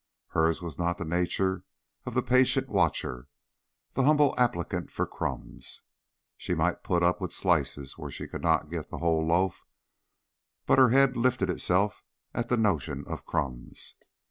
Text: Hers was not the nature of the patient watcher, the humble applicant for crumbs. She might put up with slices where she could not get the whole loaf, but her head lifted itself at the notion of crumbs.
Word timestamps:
Hers 0.29 0.63
was 0.63 0.79
not 0.79 0.97
the 0.97 1.05
nature 1.05 1.63
of 2.07 2.15
the 2.15 2.23
patient 2.23 2.69
watcher, 2.69 3.27
the 3.91 4.01
humble 4.01 4.33
applicant 4.35 4.89
for 4.91 5.05
crumbs. 5.05 5.83
She 6.37 6.55
might 6.55 6.83
put 6.83 7.03
up 7.03 7.21
with 7.21 7.31
slices 7.31 7.99
where 7.99 8.09
she 8.09 8.27
could 8.27 8.41
not 8.41 8.71
get 8.71 8.89
the 8.89 8.97
whole 8.97 9.27
loaf, 9.27 9.63
but 10.65 10.79
her 10.79 10.89
head 10.89 11.15
lifted 11.15 11.51
itself 11.51 12.03
at 12.33 12.49
the 12.49 12.57
notion 12.57 13.05
of 13.05 13.27
crumbs. 13.27 13.93